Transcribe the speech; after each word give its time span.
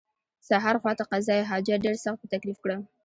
سهار 0.47 0.75
خواته 0.81 1.03
قضای 1.11 1.47
حاجت 1.49 1.79
ډېر 1.85 1.95
سخت 2.03 2.17
په 2.21 2.27
تکلیف 2.33 2.57
کړم. 2.63 2.81